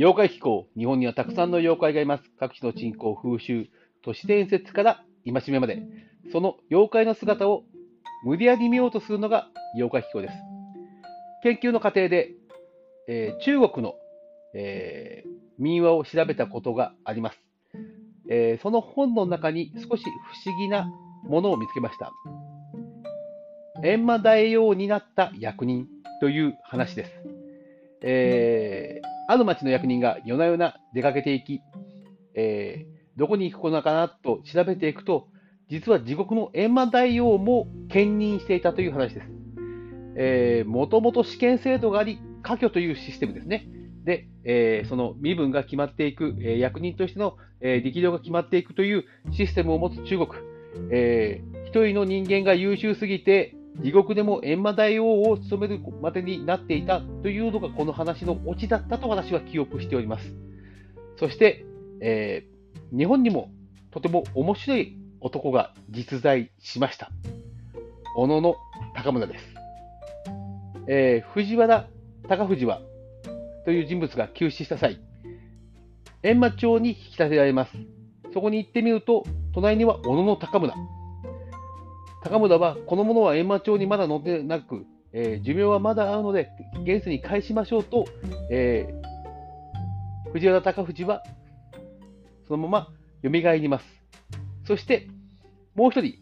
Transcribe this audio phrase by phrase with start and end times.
[0.00, 2.22] 妖怪気候、日本にはたくさんの妖怪がいます。
[2.38, 3.68] 各地の鎮魂、風習、
[4.02, 5.82] 都市伝説から戒めまで、
[6.32, 7.64] その妖怪の姿を
[8.24, 10.34] 無理やり見ようとするのが妖怪気候です。
[11.42, 12.30] 研究の過程で、
[13.08, 13.92] えー、中国の、
[14.54, 15.28] えー、
[15.58, 17.38] 民話を調べたことがあります、
[18.30, 20.90] えー、その本の中に少し不思議な
[21.24, 22.10] ものを見つけました。
[23.82, 25.88] 閻魔大王になった役人
[26.22, 27.10] という話です。
[28.02, 31.60] えー、ある町の役人が夜な夜な出かけていき、
[32.34, 35.28] えー、どこに行くのかなと調べていくと、
[35.68, 39.26] 実は地獄の閻魔大王も兼任していたという話です。
[40.16, 43.68] え、もともと試験制度があり、科挙というシステムですね。
[44.04, 50.28] で、えー、その身分が決まっていく、えー、役人としての、え、力量が決まっていくというシステムを持つ中国。
[50.90, 60.34] えー、一人の人間が優秀すぎて、地獄でも閻魔大王を務めるまでになっていたというのがこの話のオチだったと私は記憶しております。
[61.18, 61.64] そして、
[62.00, 63.50] えー、日本にも
[63.90, 67.10] とても面白い男が実在しました。
[68.16, 68.56] 小野の
[68.94, 69.44] 高村です。
[70.88, 71.88] えー、藤原
[72.28, 72.80] 高藤は
[73.64, 75.00] という人物が急死した際、
[76.22, 77.72] 閻魔町に引き立てられます。
[78.32, 80.74] そこに行ってみると、隣には小野の高村。
[82.22, 86.50] 高村は、この者は閻魔町にまだ乗ってなく、えー、寿命はまだあるので、
[86.84, 88.04] 現世に返しましょうと、
[88.50, 91.22] えー、藤原高藤は、
[92.46, 92.88] そのまま
[93.22, 93.84] 蘇ります。
[94.66, 95.08] そして、
[95.74, 96.18] もう一人、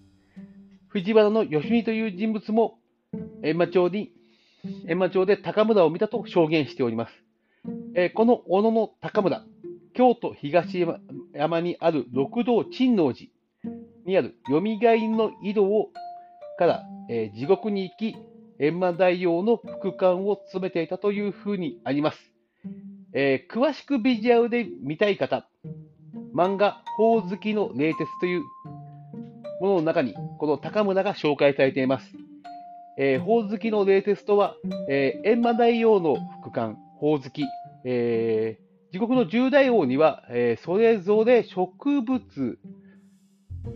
[0.88, 2.78] 藤原の義美という人物も、
[3.42, 4.12] 閻魔町に、
[4.86, 7.12] 閻魔町で高村を見たと証言しております。
[7.94, 9.44] えー、この小野の高村、
[9.94, 10.86] 京都東
[11.34, 13.30] 山にある六道珍王寺
[14.08, 15.90] にあるよみがえりの井戸を
[16.58, 18.16] から、えー、地獄に行き、
[18.58, 22.18] 閻魔大王の副官を務めていたというふうにあります。
[23.12, 25.46] えー、詳しくビジュアルで見たい方、
[26.34, 28.42] 漫画、ほおずきの冷徹という
[29.60, 32.12] ものの中に、この高村が紹介されています。
[32.98, 34.56] えー、ほおずきの冷徹とは、
[34.88, 37.44] え、閻魔大王の副官、ほおずき、
[37.84, 38.58] え、
[38.90, 42.58] 地獄の十大王には、え、それぞれ植物、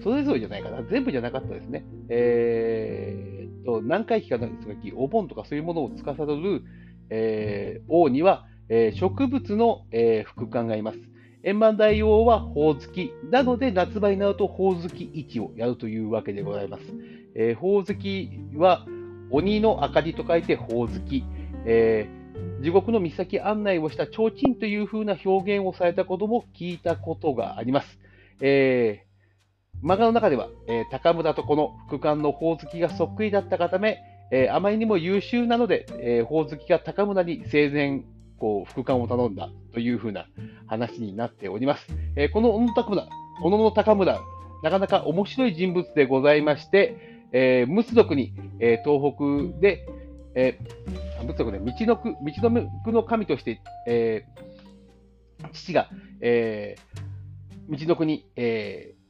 [0.03, 0.82] それぞれじゃないかな。
[0.82, 1.84] 全部じゃなかったですね。
[2.09, 6.62] えー、と、何回忌かなんですが、お盆とかそういうものを司る、
[7.10, 10.98] えー、王には、えー、植物の、えー、副官がいます。
[11.44, 13.12] 円満大王はほおずき。
[13.31, 16.84] なので、夏場になるとほおずき市をやるというわけでございます。
[17.34, 18.87] えー、ほおずきは、
[19.31, 21.25] 鬼の明かりと書いてほおずき。
[21.65, 27.98] えー、地獄の岬案内をした提灯というふうな表現をされたことも聞いたことがあります。
[28.41, 29.12] えー
[29.83, 33.99] 漫画の中では、えー、高村とこの副官のほおずきがそっくりだったがため、
[34.31, 38.03] えー、あまりにも優秀なので、えー、ほおずきが高村に生前
[38.38, 40.27] こう副官を頼んだというふうな
[40.66, 41.87] 話になっております。
[42.16, 43.09] えこの小野高村、
[43.43, 44.21] 小野の高村、
[44.62, 46.97] なかなか面白い人物でございまして、
[47.33, 49.15] えー、陸奥に、え東
[49.53, 49.87] 北で、
[50.34, 54.25] えー、陸奥ね、道のく、道のの神として、え
[55.53, 55.89] 父が、
[56.21, 56.77] え
[57.69, 59.02] 道の国、えー、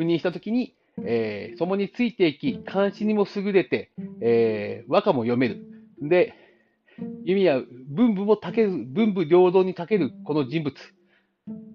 [0.00, 0.74] 赴任したときに、
[1.04, 3.90] えー、そこについていき、監視にも優れて、
[4.22, 5.62] えー、和歌も読める。
[6.00, 6.34] で、
[7.24, 10.74] 意味や文武もたける、文武両道にたけるこの人物。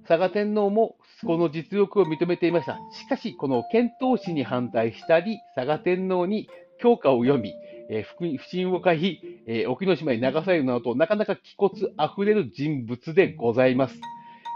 [0.08, 2.80] 佐賀天皇もこの実力を認めていました。
[2.92, 6.50] しかし、この遣唐使に反対したり、佐賀天皇に
[6.80, 7.54] 教科を読み、
[7.90, 14.00] えー、不信を回避、えー、沖ノ島に流されるなどと、なかなか気骨あふれる人物でございます。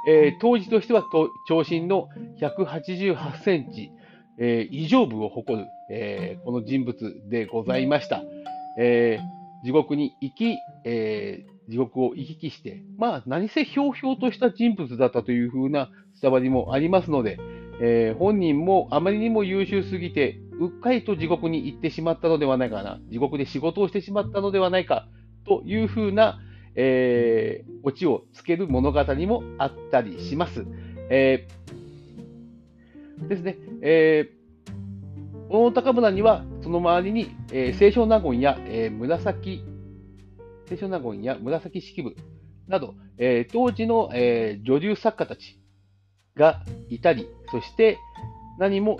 [0.07, 1.03] えー、当時としては
[1.47, 2.07] 長身の
[2.41, 3.91] 188センチ、
[4.37, 8.23] えー、異常部を誇る、えー、この人物でございました。
[8.77, 15.89] えー、地獄に行き、えー、地獄を行き来して、まあ、何せひょうひょうとした人物だったというふうな
[16.21, 17.37] 伝わりもありますので、
[17.81, 25.07] えー、本人もあまりにも優秀すぎて、うっかりと地獄に行ってしまったのではないかな、地獄で仕事をしてしまったのではないか
[25.45, 26.39] というふうな、
[26.75, 30.65] えー、オチをつける物語もあったりします。
[31.09, 33.57] えー、ですね。
[33.81, 34.39] えー、
[35.49, 39.63] 大高村には、その周りに、えー、清少納言や、えー、紫、
[40.67, 42.15] 清少納言や紫式部
[42.67, 45.59] など、えー、当時の、えー、女流作家たち
[46.35, 47.97] がいたり、そして
[48.59, 48.99] 何も、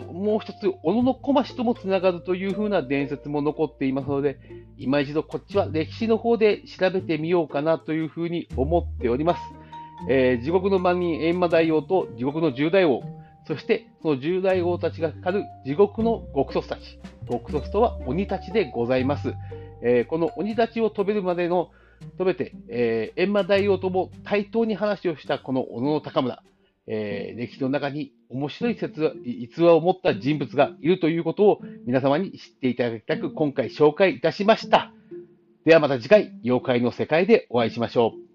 [0.00, 4.38] もう一つ、小野小町ともつながるというふうな伝説も残っていますので、
[4.78, 9.40] 今一度こっちは歴史の方で調べてみようかなというふうに思っております。
[10.08, 13.02] えー、地獄の万人閻魔大王と地獄の十大王、
[13.46, 16.98] そしてその十大王たちがかかる地獄の極卒たち。
[17.30, 19.34] 極卒とは鬼たちでございます。
[19.82, 21.70] えー、この鬼たちを飛べるまでの
[22.18, 26.42] とめて、えー、閻魔大王とも対等に話をしたこの小野高村、
[26.86, 34.92] えー、歴史の中に面白い説話逸話を持った人物がいるということを皆様に知っていただきたく今回紹介いたしました。
[35.64, 38.31] ではまた次回、妖怪の世界でお会いしましょう。